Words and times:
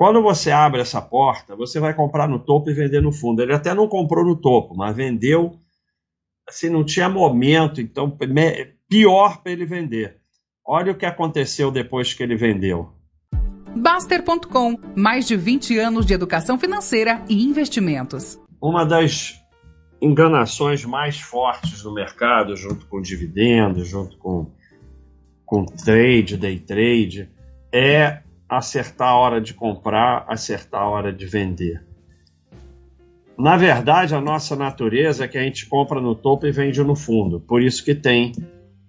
Quando 0.00 0.22
você 0.22 0.50
abre 0.50 0.80
essa 0.80 1.02
porta, 1.02 1.54
você 1.54 1.78
vai 1.78 1.92
comprar 1.92 2.26
no 2.26 2.38
topo 2.38 2.70
e 2.70 2.72
vender 2.72 3.02
no 3.02 3.12
fundo. 3.12 3.42
Ele 3.42 3.52
até 3.52 3.74
não 3.74 3.86
comprou 3.86 4.24
no 4.24 4.34
topo, 4.34 4.74
mas 4.74 4.96
vendeu. 4.96 5.58
Assim, 6.48 6.70
não 6.70 6.82
tinha 6.82 7.06
momento, 7.06 7.82
então 7.82 8.16
pior 8.88 9.42
para 9.42 9.52
ele 9.52 9.66
vender. 9.66 10.16
Olha 10.66 10.92
o 10.92 10.96
que 10.96 11.04
aconteceu 11.04 11.70
depois 11.70 12.14
que 12.14 12.22
ele 12.22 12.34
vendeu. 12.34 12.94
Baster.com 13.76 14.78
mais 14.96 15.28
de 15.28 15.36
20 15.36 15.78
anos 15.78 16.06
de 16.06 16.14
educação 16.14 16.58
financeira 16.58 17.22
e 17.28 17.44
investimentos. 17.44 18.40
Uma 18.58 18.86
das 18.86 19.38
enganações 20.00 20.82
mais 20.82 21.20
fortes 21.20 21.82
do 21.82 21.92
mercado, 21.92 22.56
junto 22.56 22.86
com 22.86 23.02
dividendos, 23.02 23.86
junto 23.86 24.16
com, 24.16 24.50
com 25.44 25.66
trade, 25.66 26.38
day 26.38 26.58
trade, 26.58 27.28
é 27.70 28.22
acertar 28.50 29.10
a 29.10 29.14
hora 29.14 29.40
de 29.40 29.54
comprar, 29.54 30.24
acertar 30.28 30.82
a 30.82 30.88
hora 30.88 31.12
de 31.12 31.24
vender. 31.24 31.84
Na 33.38 33.56
verdade, 33.56 34.14
a 34.14 34.20
nossa 34.20 34.56
natureza 34.56 35.24
é 35.24 35.28
que 35.28 35.38
a 35.38 35.42
gente 35.42 35.66
compra 35.66 36.00
no 36.00 36.14
topo 36.16 36.46
e 36.46 36.50
vende 36.52 36.82
no 36.82 36.96
fundo. 36.96 37.40
Por 37.40 37.62
isso 37.62 37.84
que 37.84 37.94
tem 37.94 38.32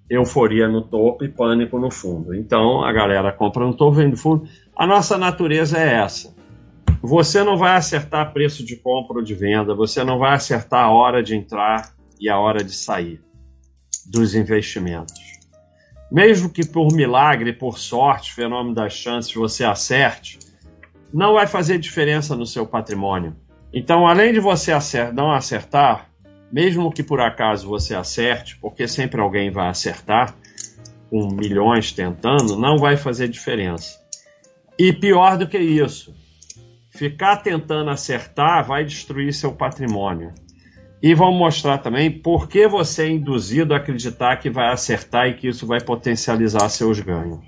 euforia 0.09 0.67
no 0.67 0.81
topo 0.81 1.23
e 1.23 1.29
pânico 1.29 1.79
no 1.79 1.91
fundo. 1.91 2.33
Então, 2.33 2.83
a 2.83 2.91
galera 2.91 3.31
compra 3.31 3.65
no 3.65 3.73
topo, 3.73 3.97
vende 3.97 4.11
no 4.11 4.17
fundo. 4.17 4.45
A 4.75 4.85
nossa 4.87 5.17
natureza 5.17 5.77
é 5.77 5.93
essa. 5.93 6.35
Você 7.01 7.43
não 7.43 7.55
vai 7.55 7.77
acertar 7.77 8.33
preço 8.33 8.65
de 8.65 8.75
compra 8.75 9.17
ou 9.17 9.23
de 9.23 9.33
venda, 9.33 9.73
você 9.73 10.03
não 10.03 10.19
vai 10.19 10.33
acertar 10.33 10.85
a 10.85 10.91
hora 10.91 11.23
de 11.23 11.35
entrar 11.35 11.93
e 12.19 12.29
a 12.29 12.37
hora 12.37 12.63
de 12.63 12.73
sair 12.73 13.21
dos 14.11 14.35
investimentos 14.35 15.40
mesmo 16.11 16.49
que 16.49 16.65
por 16.65 16.91
milagre, 16.93 17.53
por 17.53 17.79
sorte, 17.79 18.33
fenômeno 18.33 18.75
das 18.75 18.93
chances, 18.93 19.33
você 19.33 19.63
acerte, 19.63 20.37
não 21.13 21.35
vai 21.35 21.47
fazer 21.47 21.77
diferença 21.77 22.35
no 22.35 22.45
seu 22.45 22.67
patrimônio. 22.67 23.35
Então, 23.73 24.05
além 24.05 24.33
de 24.33 24.39
você 24.39 24.71
acertar, 24.73 25.13
não 25.13 25.31
acertar, 25.31 26.09
mesmo 26.51 26.91
que 26.91 27.01
por 27.01 27.21
acaso 27.21 27.67
você 27.67 27.95
acerte, 27.95 28.57
porque 28.57 28.87
sempre 28.87 29.21
alguém 29.21 29.49
vai 29.49 29.69
acertar, 29.69 30.35
com 31.09 31.33
milhões 31.33 31.91
tentando, 31.91 32.57
não 32.57 32.77
vai 32.77 32.97
fazer 32.97 33.29
diferença. 33.29 34.01
E 34.77 34.91
pior 34.91 35.37
do 35.37 35.47
que 35.47 35.57
isso, 35.57 36.13
ficar 36.89 37.37
tentando 37.37 37.89
acertar 37.89 38.65
vai 38.65 38.83
destruir 38.83 39.33
seu 39.33 39.53
patrimônio. 39.53 40.33
E 41.01 41.15
vamos 41.15 41.39
mostrar 41.39 41.79
também 41.79 42.11
por 42.11 42.47
que 42.47 42.67
você 42.67 43.03
é 43.03 43.09
induzido 43.09 43.73
a 43.73 43.77
acreditar 43.77 44.37
que 44.37 44.51
vai 44.51 44.71
acertar 44.71 45.27
e 45.27 45.33
que 45.33 45.47
isso 45.47 45.65
vai 45.65 45.81
potencializar 45.81 46.69
seus 46.69 46.99
ganhos. 46.99 47.39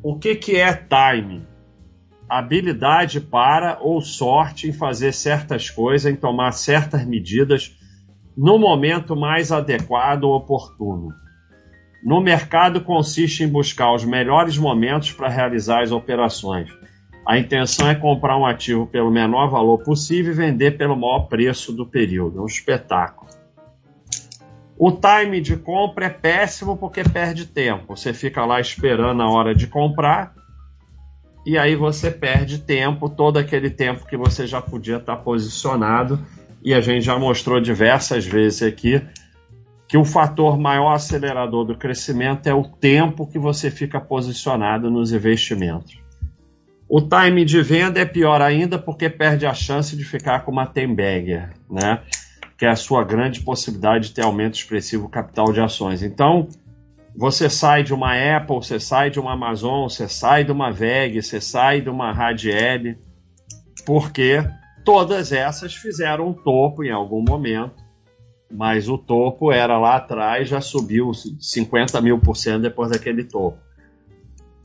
O 0.00 0.18
que, 0.18 0.36
que 0.36 0.56
é 0.56 0.72
time? 0.72 1.44
Habilidade 2.28 3.20
para 3.20 3.78
ou 3.80 4.00
sorte 4.00 4.68
em 4.68 4.72
fazer 4.72 5.12
certas 5.12 5.68
coisas, 5.68 6.10
em 6.10 6.14
tomar 6.14 6.52
certas 6.52 7.04
medidas 7.04 7.76
no 8.36 8.56
momento 8.56 9.16
mais 9.16 9.50
adequado 9.50 10.24
ou 10.24 10.36
oportuno. 10.36 11.08
No 12.04 12.20
mercado 12.20 12.80
consiste 12.82 13.42
em 13.42 13.48
buscar 13.48 13.92
os 13.92 14.04
melhores 14.04 14.56
momentos 14.56 15.12
para 15.12 15.28
realizar 15.28 15.82
as 15.82 15.90
operações 15.90 16.70
a 17.24 17.38
intenção 17.38 17.88
é 17.88 17.94
comprar 17.94 18.36
um 18.36 18.44
ativo 18.44 18.86
pelo 18.86 19.10
menor 19.10 19.48
valor 19.48 19.78
possível 19.78 20.32
e 20.32 20.36
vender 20.36 20.76
pelo 20.76 20.96
maior 20.96 21.28
preço 21.28 21.72
do 21.72 21.86
período. 21.86 22.38
É 22.38 22.42
um 22.42 22.46
espetáculo. 22.46 23.30
O 24.76 24.90
time 24.90 25.40
de 25.40 25.56
compra 25.56 26.06
é 26.06 26.10
péssimo 26.10 26.76
porque 26.76 27.04
perde 27.04 27.46
tempo. 27.46 27.96
Você 27.96 28.12
fica 28.12 28.44
lá 28.44 28.60
esperando 28.60 29.22
a 29.22 29.30
hora 29.30 29.54
de 29.54 29.68
comprar 29.68 30.34
e 31.46 31.56
aí 31.56 31.76
você 31.76 32.10
perde 32.10 32.58
tempo, 32.58 33.08
todo 33.08 33.36
aquele 33.36 33.70
tempo 33.70 34.06
que 34.06 34.16
você 34.16 34.46
já 34.46 34.60
podia 34.60 34.96
estar 34.96 35.16
posicionado. 35.16 36.18
E 36.64 36.74
a 36.74 36.80
gente 36.80 37.04
já 37.04 37.16
mostrou 37.16 37.60
diversas 37.60 38.24
vezes 38.24 38.62
aqui 38.62 39.00
que 39.86 39.96
o 39.96 40.04
fator 40.04 40.58
maior 40.58 40.92
acelerador 40.92 41.64
do 41.64 41.76
crescimento 41.76 42.48
é 42.48 42.54
o 42.54 42.64
tempo 42.64 43.26
que 43.26 43.38
você 43.38 43.70
fica 43.70 44.00
posicionado 44.00 44.90
nos 44.90 45.12
investimentos. 45.12 46.01
O 46.94 47.00
time 47.00 47.42
de 47.46 47.62
venda 47.62 47.98
é 48.00 48.04
pior 48.04 48.42
ainda 48.42 48.78
porque 48.78 49.08
perde 49.08 49.46
a 49.46 49.54
chance 49.54 49.96
de 49.96 50.04
ficar 50.04 50.44
com 50.44 50.52
uma 50.52 50.66
Tembagger, 50.66 51.48
né? 51.70 52.02
Que 52.58 52.66
é 52.66 52.68
a 52.68 52.76
sua 52.76 53.02
grande 53.02 53.40
possibilidade 53.40 54.08
de 54.08 54.14
ter 54.16 54.20
aumento 54.20 54.56
expressivo 54.56 55.08
capital 55.08 55.54
de 55.54 55.60
ações. 55.62 56.02
Então, 56.02 56.48
você 57.16 57.48
sai 57.48 57.82
de 57.82 57.94
uma 57.94 58.12
Apple, 58.36 58.56
você 58.56 58.78
sai 58.78 59.08
de 59.08 59.18
uma 59.18 59.32
Amazon, 59.32 59.88
você 59.88 60.06
sai 60.06 60.44
de 60.44 60.52
uma 60.52 60.70
VEG, 60.70 61.22
você 61.22 61.40
sai 61.40 61.80
de 61.80 61.88
uma 61.88 62.12
Radiel, 62.12 62.94
porque 63.86 64.46
todas 64.84 65.32
essas 65.32 65.74
fizeram 65.74 66.28
um 66.28 66.34
topo 66.34 66.84
em 66.84 66.90
algum 66.90 67.24
momento, 67.26 67.82
mas 68.50 68.86
o 68.90 68.98
topo 68.98 69.50
era 69.50 69.78
lá 69.78 69.96
atrás, 69.96 70.46
já 70.46 70.60
subiu 70.60 71.10
50 71.14 71.98
mil 72.02 72.18
por 72.18 72.36
cento 72.36 72.60
depois 72.60 72.90
daquele 72.90 73.24
topo 73.24 73.71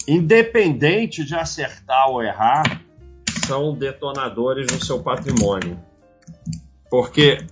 independente 0.07 1.23
de 1.23 1.35
acertar 1.35 2.09
ou 2.09 2.23
errar, 2.23 2.81
são 3.45 3.73
detonadores 3.73 4.67
no 4.71 4.83
seu 4.83 5.01
patrimônio. 5.01 5.79
Porque 6.89 7.45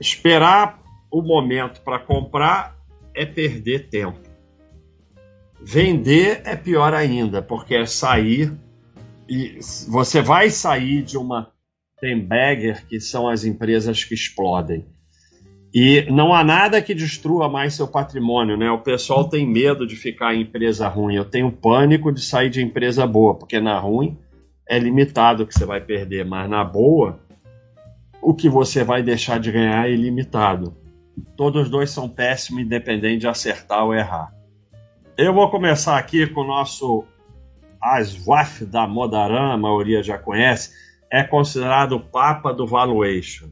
esperar 0.00 0.80
o 1.10 1.22
momento 1.22 1.80
para 1.82 1.98
comprar 1.98 2.76
é 3.14 3.26
perder 3.26 3.88
tempo. 3.88 4.18
Vender 5.60 6.42
é 6.44 6.56
pior 6.56 6.94
ainda, 6.94 7.42
porque 7.42 7.74
é 7.74 7.86
sair 7.86 8.52
e 9.28 9.58
você 9.88 10.20
vai 10.20 10.50
sair 10.50 11.02
de 11.02 11.16
uma 11.16 11.52
Temberger, 12.02 12.84
que 12.88 12.98
são 12.98 13.28
as 13.28 13.44
empresas 13.44 14.02
que 14.02 14.12
explodem. 14.12 14.84
E 15.74 16.06
não 16.10 16.34
há 16.34 16.44
nada 16.44 16.82
que 16.82 16.94
destrua 16.94 17.48
mais 17.48 17.72
seu 17.72 17.88
patrimônio, 17.88 18.58
né? 18.58 18.70
O 18.70 18.80
pessoal 18.80 19.26
tem 19.26 19.46
medo 19.46 19.86
de 19.86 19.96
ficar 19.96 20.34
em 20.34 20.42
empresa 20.42 20.86
ruim. 20.86 21.14
Eu 21.14 21.24
tenho 21.24 21.50
pânico 21.50 22.12
de 22.12 22.20
sair 22.20 22.50
de 22.50 22.62
empresa 22.62 23.06
boa, 23.06 23.34
porque 23.34 23.58
na 23.58 23.78
ruim 23.78 24.18
é 24.68 24.78
limitado 24.78 25.42
o 25.42 25.46
que 25.46 25.54
você 25.54 25.64
vai 25.64 25.80
perder, 25.80 26.26
mas 26.26 26.48
na 26.48 26.62
boa, 26.62 27.18
o 28.20 28.34
que 28.34 28.50
você 28.50 28.84
vai 28.84 29.02
deixar 29.02 29.40
de 29.40 29.50
ganhar 29.50 29.88
é 29.88 29.92
ilimitado. 29.92 30.76
Todos 31.36 31.70
dois 31.70 31.88
são 31.88 32.06
péssimos, 32.06 32.62
independente 32.62 33.20
de 33.20 33.28
acertar 33.28 33.82
ou 33.82 33.94
errar. 33.94 34.30
Eu 35.16 35.32
vou 35.32 35.50
começar 35.50 35.96
aqui 35.96 36.26
com 36.26 36.42
o 36.42 36.46
nosso 36.46 37.04
Aswaf 37.82 38.66
da 38.66 38.86
Modaran, 38.86 39.54
a 39.54 39.56
maioria 39.56 40.02
já 40.02 40.18
conhece, 40.18 40.70
é 41.10 41.22
considerado 41.22 41.92
o 41.92 42.00
papa 42.00 42.52
do 42.52 42.66
valuation 42.66 43.48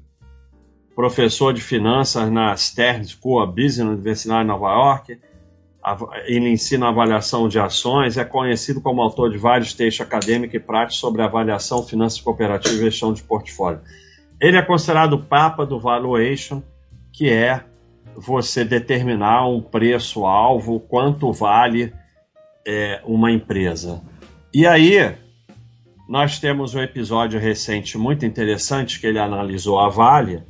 professor 0.95 1.53
de 1.53 1.61
finanças 1.61 2.31
na 2.31 2.57
Stern 2.57 3.07
School 3.07 3.43
of 3.43 3.53
Business, 3.53 3.89
Universidade 3.89 4.43
de 4.43 4.49
Nova 4.49 4.71
York. 4.73 5.19
Ele 6.27 6.51
ensina 6.51 6.89
avaliação 6.89 7.49
de 7.49 7.59
ações, 7.59 8.19
é 8.19 8.25
conhecido 8.25 8.81
como 8.81 9.01
autor 9.01 9.31
de 9.31 9.39
vários 9.39 9.73
textos 9.73 10.07
acadêmicos 10.07 10.55
e 10.55 10.61
práticos 10.61 10.99
sobre 10.99 11.23
avaliação, 11.23 11.83
finanças 11.83 12.21
cooperativas 12.21 12.79
e 12.79 12.85
gestão 12.85 13.15
de 13.15 13.23
portfólio. 13.23 13.81
Ele 14.41 14.57
é 14.57 14.63
considerado 14.63 15.15
o 15.15 15.23
papa 15.23 15.65
do 15.65 15.81
valuation, 15.81 16.63
que 17.13 17.31
é 17.31 17.65
você 18.15 18.65
determinar 18.65 19.47
um 19.49 19.63
preço-alvo, 19.63 20.81
quanto 20.81 21.33
vale 21.33 21.93
é, 22.67 23.01
uma 23.05 23.33
empresa. 23.33 24.03
E 24.53 24.67
aí, 24.67 25.15
nós 26.09 26.39
temos 26.39 26.75
um 26.75 26.81
episódio 26.81 27.39
recente 27.39 27.97
muito 27.97 28.27
interessante 28.27 29.01
que 29.01 29.07
ele 29.07 29.19
analisou 29.19 29.79
a 29.79 29.89
Vale 29.89 30.43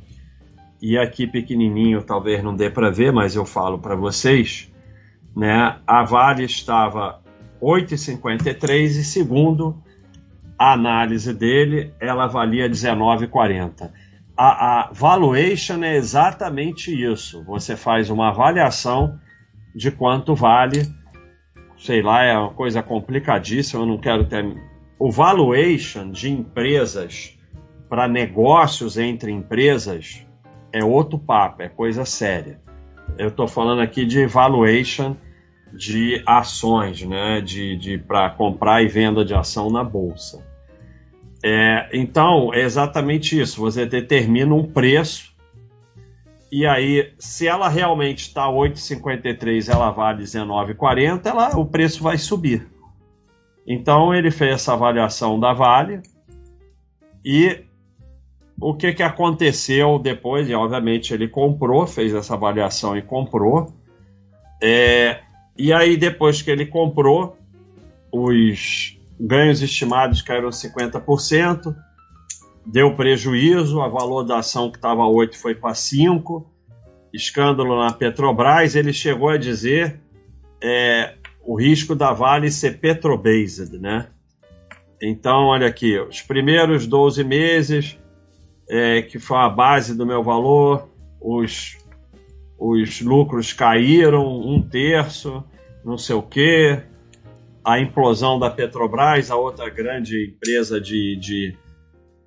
e 0.81 0.97
aqui 0.97 1.27
pequenininho 1.27 2.01
talvez 2.01 2.43
não 2.43 2.55
dê 2.55 2.69
para 2.69 2.89
ver, 2.89 3.13
mas 3.13 3.35
eu 3.35 3.45
falo 3.45 3.77
para 3.77 3.95
vocês, 3.95 4.71
né? 5.35 5.77
A 5.85 6.03
Vale 6.03 6.43
estava 6.43 7.21
8,53 7.61 8.85
e 8.85 9.03
segundo 9.03 9.81
a 10.57 10.73
análise 10.73 11.33
dele, 11.33 11.93
ela 11.99 12.27
valia 12.27 12.69
19,40. 12.69 13.91
A, 14.35 14.81
a 14.81 14.91
valuation 14.91 15.83
é 15.83 15.95
exatamente 15.95 16.91
isso. 16.91 17.43
Você 17.45 17.75
faz 17.75 18.09
uma 18.09 18.29
avaliação 18.29 19.19
de 19.75 19.91
quanto 19.91 20.35
vale, 20.35 20.83
sei 21.77 22.01
lá, 22.01 22.23
é 22.23 22.37
uma 22.37 22.53
coisa 22.53 22.81
complicadíssima, 22.81 23.83
eu 23.83 23.87
não 23.87 23.97
quero 23.97 24.25
ter. 24.25 24.45
O 24.99 25.11
valuation 25.11 26.11
de 26.11 26.29
empresas 26.29 27.37
para 27.89 28.07
negócios 28.07 28.97
entre 28.97 29.31
empresas 29.31 30.25
é 30.71 30.83
outro 30.83 31.17
papo, 31.17 31.61
é 31.61 31.69
coisa 31.69 32.05
séria. 32.05 32.59
Eu 33.17 33.29
estou 33.29 33.47
falando 33.47 33.81
aqui 33.81 34.05
de 34.05 34.25
valuation 34.25 35.15
de 35.73 36.21
ações, 36.25 37.01
né? 37.03 37.41
De, 37.41 37.77
de 37.77 37.97
para 37.97 38.29
comprar 38.29 38.81
e 38.83 38.87
venda 38.87 39.23
de 39.23 39.33
ação 39.33 39.69
na 39.69 39.83
bolsa. 39.83 40.45
É, 41.43 41.89
então 41.93 42.53
é 42.53 42.61
exatamente 42.61 43.39
isso. 43.39 43.61
Você 43.61 43.85
determina 43.85 44.53
um 44.53 44.63
preço 44.63 45.31
e 46.51 46.65
aí, 46.65 47.13
se 47.17 47.47
ela 47.47 47.69
realmente 47.69 48.27
está 48.27 48.45
8,53, 48.47 49.73
ela 49.73 49.89
vale 49.89 50.23
19,40, 50.23 51.25
ela, 51.25 51.57
o 51.57 51.65
preço 51.65 52.03
vai 52.03 52.17
subir. 52.17 52.67
Então 53.65 54.13
ele 54.13 54.29
fez 54.29 54.55
essa 54.55 54.73
avaliação 54.73 55.39
da 55.39 55.53
Vale 55.53 56.01
E 57.23 57.63
o 58.61 58.75
que, 58.75 58.93
que 58.93 59.01
aconteceu 59.01 59.97
depois? 59.97 60.47
E, 60.47 60.53
obviamente 60.53 61.13
ele 61.13 61.27
comprou, 61.27 61.87
fez 61.87 62.13
essa 62.13 62.35
avaliação 62.35 62.95
e 62.95 63.01
comprou. 63.01 63.73
É, 64.61 65.19
e 65.57 65.73
aí, 65.73 65.97
depois 65.97 66.43
que 66.43 66.51
ele 66.51 66.67
comprou, 66.67 67.35
os 68.11 68.97
ganhos 69.19 69.61
estimados 69.63 70.21
caíram 70.21 70.49
50%, 70.49 71.75
deu 72.63 72.95
prejuízo, 72.95 73.81
a 73.81 73.87
valor 73.87 74.23
da 74.23 74.37
ação 74.37 74.69
que 74.69 74.77
estava 74.77 75.07
8 75.07 75.37
foi 75.37 75.55
para 75.55 75.73
5, 75.73 76.47
escândalo 77.11 77.77
na 77.83 77.91
Petrobras, 77.91 78.75
ele 78.75 78.93
chegou 78.93 79.29
a 79.29 79.37
dizer 79.37 79.99
é, 80.61 81.15
o 81.43 81.59
risco 81.59 81.95
da 81.95 82.13
Vale 82.13 82.51
ser 82.51 82.79
Petrobased, 82.79 83.79
né? 83.79 84.07
Então, 85.01 85.45
olha 85.45 85.65
aqui, 85.65 85.99
os 85.99 86.21
primeiros 86.21 86.85
12 86.85 87.23
meses, 87.23 87.97
é, 88.69 89.01
que 89.01 89.19
foi 89.19 89.37
a 89.37 89.49
base 89.49 89.95
do 89.95 90.05
meu 90.05 90.23
valor, 90.23 90.89
os, 91.19 91.77
os 92.57 93.01
lucros 93.01 93.53
caíram 93.53 94.25
um 94.25 94.61
terço, 94.61 95.43
não 95.83 95.97
sei 95.97 96.15
o 96.15 96.21
quê. 96.21 96.81
A 97.63 97.79
implosão 97.79 98.39
da 98.39 98.49
Petrobras, 98.49 99.29
a 99.29 99.35
outra 99.35 99.69
grande 99.69 100.33
empresa 100.33 100.81
de, 100.81 101.15
de, 101.15 101.57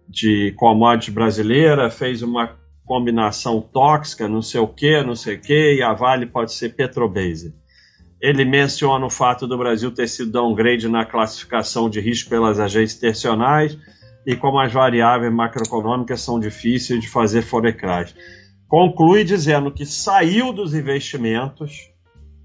de 0.09 0.53
commodities 0.57 1.13
brasileira, 1.13 1.91
fez 1.91 2.23
uma 2.23 2.57
combinação 2.85 3.61
tóxica, 3.61 4.29
não 4.29 4.43
sei 4.43 4.61
o 4.61 4.69
quê, 4.69 5.03
não 5.03 5.17
sei 5.17 5.37
o 5.37 5.41
quê, 5.41 5.77
e 5.79 5.83
a 5.83 5.93
Vale 5.93 6.27
pode 6.27 6.53
ser 6.53 6.75
Petrobase. 6.75 7.55
Ele 8.21 8.45
menciona 8.45 9.05
o 9.05 9.11
fato 9.11 9.47
do 9.47 9.59
Brasil 9.59 9.91
ter 9.91 10.09
sido 10.09 10.31
downgrade 10.31 10.89
na 10.89 11.05
classificação 11.05 11.91
de 11.91 12.01
risco 12.01 12.31
pelas 12.31 12.61
agências 12.61 12.99
tercionais 12.99 13.77
e 14.27 14.35
como 14.37 14.59
as 14.59 14.73
variáveis 14.73 15.33
macroeconômicas 15.33 16.21
são 16.21 16.39
difíceis 16.41 17.01
de 17.01 17.09
fazer 17.09 17.43
foreclagem. 17.43 18.15
Conclui 18.69 19.25
dizendo 19.25 19.71
que 19.71 19.85
saiu 19.85 20.53
dos 20.53 20.75
investimentos 20.75 21.93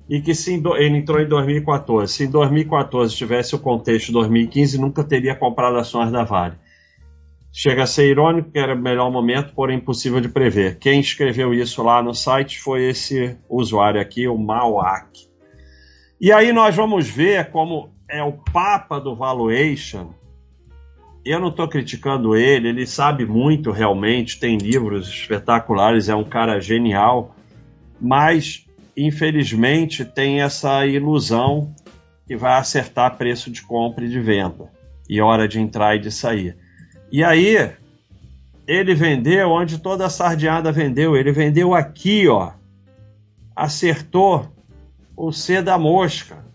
e 0.09 0.19
que 0.19 0.33
se 0.33 0.55
ele 0.77 0.97
entrou 0.97 1.21
em 1.21 1.27
2014. 1.27 2.11
Se 2.11 2.23
em 2.25 2.31
2014 2.31 3.15
tivesse 3.15 3.55
o 3.55 3.59
contexto 3.59 4.07
de 4.07 4.13
2015, 4.13 4.81
nunca 4.81 5.03
teria 5.03 5.35
comprado 5.35 5.77
ações 5.77 6.11
da 6.11 6.23
Vale. 6.23 6.55
Chega 7.51 7.83
a 7.83 7.87
ser 7.87 8.09
irônico 8.09 8.51
que 8.51 8.59
era 8.59 8.75
o 8.75 8.77
melhor 8.77 9.11
momento, 9.11 9.53
porém 9.53 9.77
impossível 9.77 10.19
de 10.19 10.29
prever. 10.29 10.77
Quem 10.79 10.99
escreveu 10.99 11.53
isso 11.53 11.81
lá 11.83 12.01
no 12.01 12.13
site 12.13 12.59
foi 12.59 12.89
esse 12.89 13.37
usuário 13.49 13.99
aqui, 13.99 14.27
o 14.27 14.37
Mauak. 14.37 15.27
E 16.21 16.31
aí 16.31 16.51
nós 16.51 16.75
vamos 16.75 17.07
ver 17.07 17.49
como 17.51 17.91
é 18.09 18.21
o 18.23 18.33
papa 18.33 18.99
do 18.99 19.15
valuation. 19.15 20.13
Eu 21.25 21.39
não 21.39 21.49
estou 21.49 21.67
criticando 21.67 22.35
ele, 22.35 22.69
ele 22.69 22.87
sabe 22.87 23.25
muito 23.25 23.71
realmente, 23.71 24.39
tem 24.39 24.57
livros 24.57 25.07
espetaculares, 25.07 26.09
é 26.09 26.15
um 26.15 26.23
cara 26.23 26.59
genial, 26.59 27.35
mas 27.99 28.65
infelizmente 28.95 30.05
tem 30.05 30.41
essa 30.41 30.85
ilusão 30.85 31.73
que 32.25 32.35
vai 32.35 32.53
acertar 32.53 33.17
preço 33.17 33.51
de 33.51 33.61
compra 33.61 34.05
e 34.05 34.09
de 34.09 34.19
venda 34.19 34.71
e 35.09 35.19
hora 35.19 35.47
de 35.47 35.59
entrar 35.59 35.95
e 35.95 35.99
de 35.99 36.11
sair. 36.11 36.55
E 37.11 37.23
aí 37.23 37.71
ele 38.67 38.93
vendeu 38.93 39.49
onde 39.49 39.79
toda 39.79 40.05
a 40.05 40.09
sardeada 40.09 40.71
vendeu, 40.71 41.17
ele 41.17 41.31
vendeu 41.31 41.73
aqui, 41.73 42.27
ó. 42.27 42.51
Acertou 43.55 44.47
o 45.17 45.31
C 45.31 45.61
da 45.61 45.77
mosca. 45.77 46.45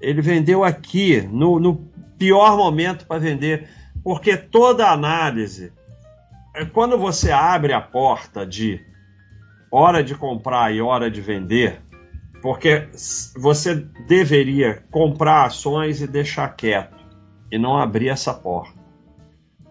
Ele 0.00 0.22
vendeu 0.22 0.62
aqui, 0.62 1.20
no, 1.22 1.58
no 1.58 1.74
pior 2.24 2.56
momento 2.56 3.06
para 3.06 3.20
vender, 3.20 3.68
porque 4.02 4.34
toda 4.34 4.90
análise, 4.90 5.70
é 6.54 6.64
quando 6.64 6.96
você 6.96 7.30
abre 7.30 7.74
a 7.74 7.82
porta 7.82 8.46
de 8.46 8.80
hora 9.70 10.02
de 10.02 10.14
comprar 10.14 10.74
e 10.74 10.80
hora 10.80 11.10
de 11.10 11.20
vender, 11.20 11.82
porque 12.40 12.88
você 13.36 13.74
deveria 14.08 14.82
comprar 14.90 15.44
ações 15.44 16.00
e 16.00 16.06
deixar 16.06 16.48
quieto 16.56 16.96
e 17.52 17.58
não 17.58 17.76
abrir 17.76 18.08
essa 18.08 18.32
porta. 18.32 18.82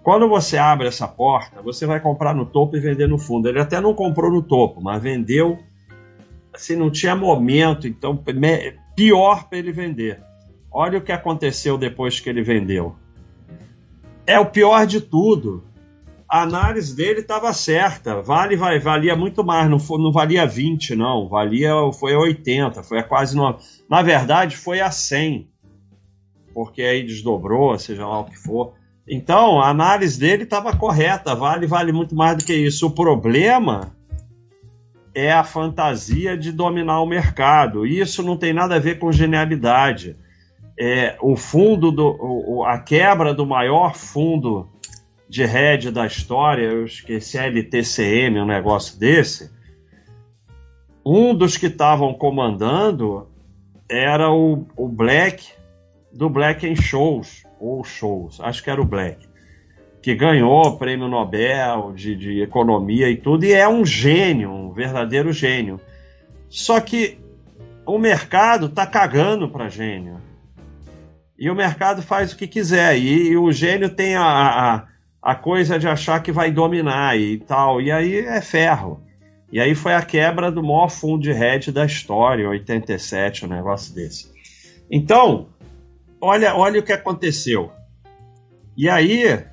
Quando 0.03 0.29
você 0.29 0.55
abre 0.55 0.87
essa 0.87 1.07
porta, 1.07 1.59
você 1.59 1.87
vai 1.87 1.99
comprar 1.99 2.35
no 2.35 2.45
topo 2.45 2.77
e 2.77 2.79
vender 2.79 3.07
no 3.07 3.17
fundo. 3.17 3.49
Ele 3.49 3.59
até 3.59 3.81
não 3.81 3.95
comprou 3.95 4.31
no 4.31 4.43
topo, 4.43 4.79
mas 4.79 5.01
vendeu 5.01 5.57
assim, 6.53 6.75
não 6.75 6.91
tinha 6.91 7.15
momento, 7.15 7.87
então 7.87 8.23
pior 8.95 9.49
para 9.49 9.57
ele 9.57 9.71
vender. 9.71 10.21
Olha 10.73 10.97
o 10.97 11.01
que 11.01 11.11
aconteceu 11.11 11.77
depois 11.77 12.19
que 12.19 12.27
ele 12.27 12.41
vendeu. 12.41 12.95
É 14.25 14.39
o 14.39 14.47
pior 14.47 14.87
de 14.87 14.99
tudo. 14.99 15.63
A 16.27 16.41
análise 16.41 16.95
dele 16.95 17.19
estava 17.19 17.53
certa. 17.53 18.19
Vale, 18.23 18.55
valia 18.55 19.15
muito 19.15 19.43
mais. 19.43 19.69
Não, 19.69 19.77
foi, 19.77 20.01
não 20.01 20.11
valia 20.11 20.47
20, 20.47 20.95
não. 20.95 21.29
Valia, 21.29 21.73
foi 21.99 22.15
a 22.15 22.19
80, 22.19 22.81
foi 22.81 22.97
a 22.97 23.03
quase. 23.03 23.35
No, 23.35 23.55
na 23.87 24.01
verdade, 24.01 24.57
foi 24.57 24.81
a 24.81 24.89
100. 24.89 25.47
Porque 26.55 26.81
aí 26.81 27.03
desdobrou, 27.03 27.77
seja 27.77 28.07
lá 28.07 28.21
o 28.21 28.25
que 28.25 28.37
for. 28.37 28.73
Então, 29.07 29.61
a 29.61 29.69
análise 29.69 30.19
dele 30.19 30.43
estava 30.43 30.75
correta. 30.75 31.35
Vale, 31.35 31.67
vale 31.67 31.91
muito 31.91 32.15
mais 32.15 32.37
do 32.37 32.45
que 32.45 32.53
isso. 32.55 32.87
O 32.87 32.91
problema 32.91 33.95
é 35.13 35.31
a 35.31 35.43
fantasia 35.43 36.35
de 36.35 36.51
dominar 36.51 36.99
o 37.01 37.05
mercado. 37.05 37.85
Isso 37.85 38.23
não 38.23 38.37
tem 38.37 38.53
nada 38.53 38.75
a 38.75 38.79
ver 38.79 38.97
com 38.97 39.11
genialidade. 39.11 40.17
É, 40.79 41.15
o 41.21 41.35
fundo 41.35 41.91
do, 41.91 42.17
o, 42.19 42.63
a 42.63 42.79
quebra 42.79 43.33
do 43.33 43.45
maior 43.45 43.95
fundo 43.95 44.69
de 45.29 45.45
rede 45.45 45.91
da 45.91 46.05
história, 46.05 46.63
eu 46.63 46.85
esqueci 46.85 47.37
LTCM, 47.37 48.39
um 48.39 48.45
negócio 48.45 48.99
desse. 48.99 49.51
Um 51.05 51.35
dos 51.35 51.57
que 51.57 51.67
estavam 51.67 52.13
comandando 52.13 53.27
era 53.89 54.31
o, 54.31 54.65
o 54.75 54.87
Black 54.87 55.51
do 56.11 56.29
Black 56.29 56.67
and 56.67 56.75
Shows 56.75 57.43
ou 57.59 57.83
Shows, 57.83 58.39
acho 58.41 58.63
que 58.63 58.69
era 58.69 58.81
o 58.81 58.85
Black 58.85 59.33
que 60.03 60.13
ganhou 60.13 60.77
prêmio 60.77 61.07
Nobel 61.07 61.93
de, 61.95 62.13
de 62.13 62.41
economia 62.41 63.09
e 63.09 63.15
tudo, 63.15 63.45
e 63.45 63.53
é 63.53 63.67
um 63.69 63.85
gênio, 63.85 64.51
um 64.51 64.69
verdadeiro 64.69 65.31
gênio. 65.31 65.79
Só 66.49 66.81
que 66.81 67.17
o 67.85 67.97
mercado 67.97 68.67
tá 68.67 68.85
cagando 68.85 69.47
para 69.47 69.69
gênio. 69.69 70.17
E 71.37 71.49
o 71.49 71.55
mercado 71.55 72.01
faz 72.01 72.31
o 72.31 72.37
que 72.37 72.47
quiser. 72.47 72.97
E, 72.97 73.29
e 73.29 73.37
o 73.37 73.51
gênio 73.51 73.89
tem 73.89 74.15
a, 74.15 74.23
a, 74.23 74.87
a, 75.21 75.35
coisa 75.35 75.79
de 75.79 75.87
achar 75.87 76.21
que 76.21 76.31
vai 76.31 76.51
dominar 76.51 77.17
e 77.17 77.39
tal. 77.39 77.81
E 77.81 77.91
aí 77.91 78.19
é 78.19 78.41
ferro. 78.41 79.01
E 79.51 79.59
aí 79.59 79.75
foi 79.75 79.93
a 79.93 80.01
quebra 80.01 80.51
do 80.51 80.63
maior 80.63 80.89
fundo 80.89 81.23
de 81.23 81.31
hedge 81.31 81.71
da 81.71 81.85
história, 81.85 82.49
87, 82.49 83.45
um 83.45 83.49
negócio 83.49 83.93
desse. 83.93 84.31
Então, 84.89 85.47
olha, 86.19 86.55
olha 86.55 86.79
o 86.79 86.83
que 86.83 86.93
aconteceu. 86.93 87.71
E 88.75 88.89
aí, 88.89 89.45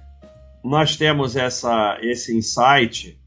nós 0.65 0.97
temos 0.97 1.37
essa, 1.37 1.99
esse 2.03 2.37
insight 2.37 3.19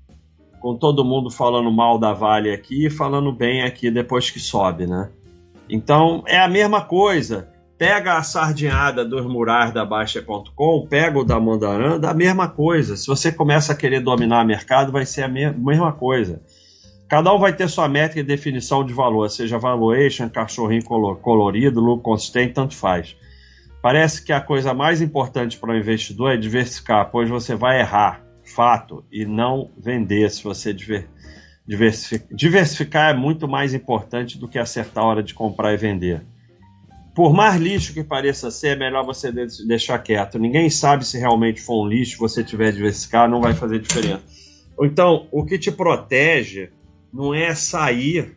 com 0.60 0.78
todo 0.78 1.04
mundo 1.04 1.30
falando 1.30 1.70
mal 1.70 2.00
da 2.00 2.14
Vale 2.14 2.52
aqui 2.52 2.86
e 2.86 2.90
falando 2.90 3.34
bem 3.34 3.64
aqui 3.64 3.92
depois 3.92 4.30
que 4.30 4.40
sobe, 4.40 4.88
né? 4.88 5.10
Então 5.70 6.24
é 6.26 6.40
a 6.40 6.48
mesma 6.48 6.82
coisa. 6.82 7.53
Pega 7.84 8.14
a 8.14 8.24
sardinhada 8.24 9.04
dos 9.04 9.26
murais 9.26 9.74
da 9.74 9.84
Baixa.com, 9.84 10.88
pega 10.88 11.20
o 11.20 11.26
da 11.26 11.38
Mandaran, 11.38 12.00
da 12.00 12.14
mesma 12.14 12.48
coisa. 12.48 12.96
Se 12.96 13.06
você 13.06 13.30
começa 13.30 13.74
a 13.74 13.76
querer 13.76 14.00
dominar 14.00 14.42
o 14.42 14.48
mercado, 14.48 14.90
vai 14.90 15.06
ser 15.06 15.24
a 15.24 15.28
mesma 15.28 15.92
coisa. 15.92 16.42
Cada 17.10 17.34
um 17.34 17.38
vai 17.38 17.52
ter 17.52 17.68
sua 17.68 17.90
métrica 17.90 18.22
e 18.22 18.24
definição 18.24 18.86
de 18.86 18.94
valor, 18.94 19.30
seja 19.30 19.58
valuation, 19.58 20.30
cachorrinho 20.30 20.82
colorido, 20.86 21.82
lucro 21.82 22.04
consistente, 22.04 22.54
tanto 22.54 22.74
faz. 22.74 23.18
Parece 23.82 24.24
que 24.24 24.32
a 24.32 24.40
coisa 24.40 24.74
mais 24.74 25.02
importante 25.02 25.58
para 25.58 25.72
o 25.74 25.78
investidor 25.78 26.32
é 26.32 26.38
diversificar, 26.38 27.12
pois 27.12 27.30
você 27.30 27.54
vai 27.54 27.82
errar, 27.82 28.24
fato, 28.46 29.04
e 29.12 29.26
não 29.26 29.72
vender 29.78 30.32
se 30.32 30.42
você 30.42 30.74
diversificar. 30.74 32.28
Diversificar 32.34 33.12
é 33.12 33.14
muito 33.14 33.46
mais 33.46 33.74
importante 33.74 34.40
do 34.40 34.48
que 34.48 34.58
acertar 34.58 35.04
a 35.04 35.08
hora 35.08 35.22
de 35.22 35.34
comprar 35.34 35.74
e 35.74 35.78
vender. 35.78 36.24
Por 37.14 37.32
mais 37.32 37.62
lixo 37.62 37.94
que 37.94 38.04
pareça 38.04 38.50
ser, 38.50 38.70
é 38.70 38.76
melhor 38.76 39.06
você 39.06 39.32
deixar 39.32 40.00
quieto. 40.00 40.40
Ninguém 40.40 40.70
sabe 40.70 41.06
se 41.06 41.18
realmente 41.18 41.62
for 41.62 41.86
um 41.86 41.88
lixo, 41.88 42.18
você 42.18 42.44
tiver 42.44 42.72
diversificar, 42.72 43.30
não 43.30 43.42
vai 43.42 43.54
fazer 43.54 43.80
diferença. 43.80 44.24
Então, 44.82 45.28
o 45.32 45.46
que 45.46 45.60
te 45.60 45.72
protege 45.72 46.70
não 47.14 47.34
é 47.34 47.54
sair 47.54 48.36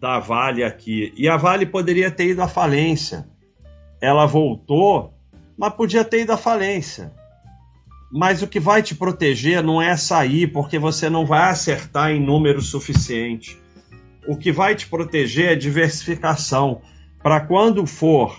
da 0.00 0.18
Vale 0.18 0.64
aqui. 0.64 1.12
E 1.16 1.28
a 1.28 1.36
Vale 1.36 1.66
poderia 1.66 2.10
ter 2.10 2.28
ido 2.28 2.42
à 2.42 2.48
falência 2.48 3.30
ela 4.02 4.26
voltou, 4.26 5.14
mas 5.56 5.72
podia 5.74 6.04
ter 6.04 6.22
ido 6.22 6.32
à 6.32 6.36
falência. 6.36 7.12
Mas 8.10 8.42
o 8.42 8.48
que 8.48 8.58
vai 8.58 8.82
te 8.82 8.96
proteger 8.96 9.62
não 9.62 9.80
é 9.80 9.96
sair, 9.96 10.48
porque 10.48 10.76
você 10.76 11.08
não 11.08 11.24
vai 11.24 11.48
acertar 11.48 12.10
em 12.10 12.20
número 12.20 12.60
suficiente. 12.60 13.56
O 14.26 14.36
que 14.36 14.50
vai 14.50 14.74
te 14.74 14.88
proteger 14.88 15.52
é 15.52 15.54
diversificação. 15.54 16.82
Para 17.22 17.40
quando 17.40 17.86
for 17.86 18.36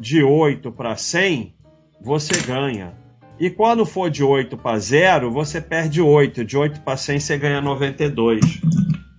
de 0.00 0.22
8 0.22 0.72
para 0.72 0.96
100, 0.96 1.54
você 2.00 2.40
ganha. 2.46 2.94
E 3.38 3.50
quando 3.50 3.84
for 3.84 4.10
de 4.10 4.24
8 4.24 4.56
para 4.56 4.78
0, 4.78 5.30
você 5.30 5.60
perde 5.60 6.00
8. 6.00 6.44
De 6.44 6.56
8 6.56 6.80
para 6.80 6.96
100, 6.96 7.20
você 7.20 7.38
ganha 7.38 7.60
92. 7.60 8.60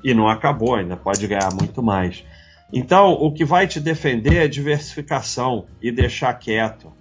E 0.04 0.14
não 0.14 0.28
acabou, 0.28 0.76
ainda 0.76 0.98
pode 0.98 1.28
ganhar 1.28 1.54
muito 1.54 1.84
mais. 1.84 2.26
Então, 2.74 3.14
o 3.14 3.32
que 3.32 3.46
vai 3.46 3.68
te 3.68 3.80
defender 3.80 4.38
é 4.38 4.48
diversificação 4.48 5.68
e 5.82 5.92
deixar 5.92 6.34
quieto. 6.34 6.92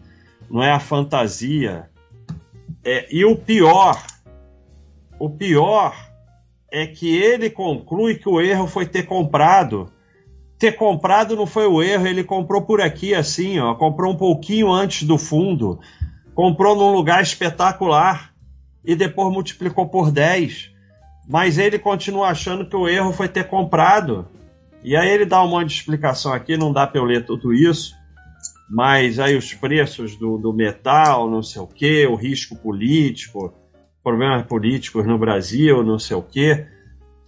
Não 0.51 0.63
é 0.63 0.71
a 0.71 0.81
fantasia. 0.81 1.89
É, 2.85 3.07
e 3.11 3.25
o 3.25 3.35
pior, 3.35 4.01
o 5.19 5.29
pior 5.29 5.95
é 6.71 6.87
que 6.87 7.17
ele 7.17 7.51
conclui 7.51 8.17
que 8.17 8.29
o 8.29 8.41
erro 8.41 8.67
foi 8.67 8.87
ter 8.87 9.05
comprado. 9.05 9.91
Ter 10.59 10.73
comprado 10.73 11.37
não 11.37 11.47
foi 11.47 11.67
o 11.67 11.83
erro, 11.83 12.07
ele 12.07 12.25
comprou 12.25 12.63
por 12.63 12.81
aqui 12.81 13.15
assim, 13.15 13.61
ó, 13.61 13.75
comprou 13.75 14.13
um 14.13 14.17
pouquinho 14.17 14.73
antes 14.73 15.07
do 15.07 15.17
fundo, 15.17 15.79
comprou 16.35 16.75
num 16.75 16.93
lugar 16.93 17.23
espetacular 17.23 18.33
e 18.85 18.97
depois 18.97 19.33
multiplicou 19.33 19.89
por 19.89 20.11
10. 20.11 20.73
Mas 21.29 21.59
ele 21.59 21.79
continua 21.79 22.29
achando 22.29 22.67
que 22.67 22.75
o 22.75 22.89
erro 22.89 23.13
foi 23.13 23.29
ter 23.29 23.45
comprado. 23.45 24.27
E 24.83 24.97
aí 24.97 25.09
ele 25.09 25.25
dá 25.25 25.43
um 25.45 25.49
monte 25.49 25.69
de 25.69 25.75
explicação 25.75 26.33
aqui, 26.33 26.57
não 26.57 26.73
dá 26.73 26.87
para 26.87 27.01
eu 27.01 27.05
ler 27.05 27.25
tudo 27.27 27.53
isso, 27.53 27.95
mas 28.69 29.19
aí 29.19 29.37
os 29.37 29.53
preços 29.55 30.17
do, 30.17 30.39
do 30.39 30.53
metal, 30.53 31.31
não 31.31 31.43
sei 31.43 31.61
o 31.61 31.67
que, 31.67 32.07
o 32.07 32.15
risco 32.15 32.57
político, 32.57 33.53
problemas 34.03 34.47
políticos 34.47 35.07
no 35.07 35.19
Brasil, 35.19 35.83
não 35.85 35.99
sei 35.99 36.17
o 36.17 36.23
que. 36.23 36.67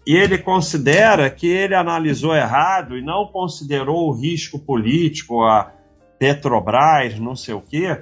E 0.06 0.16
ele 0.16 0.38
considera 0.38 1.28
que 1.30 1.46
ele 1.46 1.74
analisou 1.74 2.34
errado 2.34 2.96
e 2.96 3.02
não 3.02 3.26
considerou 3.26 4.08
o 4.08 4.12
risco 4.12 4.58
político, 4.58 5.42
a 5.42 5.72
Petrobras, 6.18 7.18
não 7.18 7.36
sei 7.36 7.54
o 7.54 7.60
que, 7.60 7.98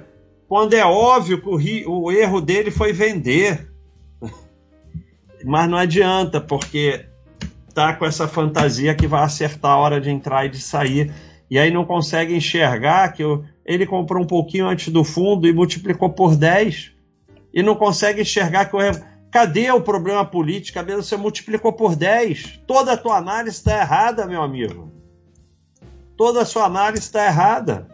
quando 0.47 0.73
é 0.73 0.83
óbvio 0.83 1.41
que 1.41 1.85
o, 1.85 2.05
o 2.05 2.11
erro 2.11 2.41
dele 2.41 2.71
foi 2.71 2.91
vender. 2.91 3.71
Mas 5.45 5.69
não 5.69 5.77
adianta, 5.77 6.41
porque 6.41 7.05
tá 7.73 7.93
com 7.93 8.05
essa 8.05 8.27
fantasia 8.27 8.95
que 8.95 9.07
vai 9.07 9.23
acertar 9.23 9.71
a 9.71 9.77
hora 9.77 10.01
de 10.01 10.09
entrar 10.09 10.45
e 10.45 10.49
de 10.49 10.59
sair. 10.59 11.13
E 11.49 11.57
aí 11.57 11.71
não 11.71 11.85
consegue 11.85 12.35
enxergar 12.35 13.13
que 13.13 13.23
ele 13.65 13.85
comprou 13.85 14.23
um 14.23 14.27
pouquinho 14.27 14.67
antes 14.67 14.91
do 14.91 15.03
fundo 15.03 15.47
e 15.47 15.53
multiplicou 15.53 16.09
por 16.09 16.35
10. 16.35 16.91
E 17.53 17.63
não 17.63 17.75
consegue 17.75 18.21
enxergar 18.21 18.65
que 18.65 18.75
o. 18.75 18.79
Cadê 19.31 19.71
o 19.71 19.81
problema 19.81 20.25
político? 20.25 20.79
Você 20.95 21.15
multiplicou 21.15 21.71
por 21.73 21.95
10? 21.95 22.61
Toda 22.65 22.93
a 22.93 22.97
tua 22.97 23.17
análise 23.17 23.57
está 23.57 23.79
errada, 23.79 24.25
meu 24.25 24.41
amigo. 24.41 24.91
Toda 26.17 26.41
a 26.41 26.45
sua 26.45 26.65
análise 26.65 27.03
está 27.03 27.25
errada. 27.25 27.87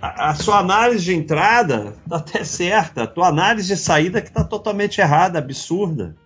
A, 0.00 0.30
a, 0.30 0.34
sua 0.34 0.58
análise 0.58 1.04
de 1.04 1.14
entrada 1.14 1.94
está 2.02 2.16
até 2.16 2.44
certa. 2.44 3.02
A 3.02 3.06
tua 3.06 3.28
análise 3.28 3.68
de 3.68 3.76
saída 3.76 4.22
que 4.22 4.28
está 4.28 4.42
totalmente 4.42 5.00
errada, 5.00 5.38
absurda. 5.38 6.16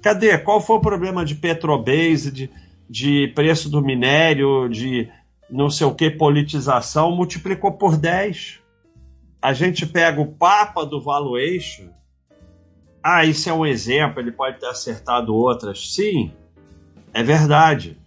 Cadê? 0.00 0.36
Qual 0.38 0.60
foi 0.60 0.76
o 0.76 0.80
problema 0.80 1.24
de 1.24 1.34
Petrobras, 1.34 2.32
de, 2.32 2.50
de 2.88 3.28
preço 3.34 3.68
do 3.68 3.82
minério, 3.82 4.68
de 4.68 5.08
não 5.48 5.68
sei 5.68 5.86
o 5.86 5.94
que, 5.94 6.10
politização? 6.10 7.14
Multiplicou 7.14 7.72
por 7.72 7.96
10. 7.96 8.60
A 9.40 9.52
gente 9.52 9.86
pega 9.86 10.20
o 10.20 10.26
Papa 10.26 10.86
do 10.86 11.00
valuation. 11.00 11.90
Ah, 13.02 13.24
isso 13.24 13.48
é 13.48 13.52
um 13.52 13.66
exemplo, 13.66 14.20
ele 14.20 14.30
pode 14.30 14.60
ter 14.60 14.66
acertado 14.66 15.34
outras. 15.34 15.92
Sim, 15.92 16.32
é 17.12 17.22
verdade. 17.22 17.98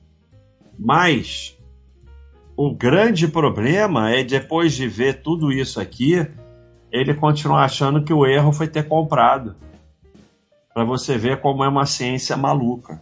Mas 0.77 1.57
o 2.55 2.73
grande 2.73 3.27
problema 3.27 4.11
é 4.11 4.23
depois 4.23 4.73
de 4.73 4.87
ver 4.87 5.21
tudo 5.21 5.51
isso 5.51 5.81
aqui, 5.81 6.25
ele 6.91 7.13
continuar 7.13 7.65
achando 7.65 8.03
que 8.03 8.13
o 8.13 8.25
erro 8.25 8.53
foi 8.53 8.67
ter 8.67 8.87
comprado 8.87 9.55
para 10.73 10.83
você 10.85 11.17
ver 11.17 11.41
como 11.41 11.63
é 11.63 11.67
uma 11.67 11.85
ciência 11.85 12.37
maluca. 12.37 13.01